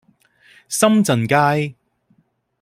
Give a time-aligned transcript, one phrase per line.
[0.67, 1.75] 深圳街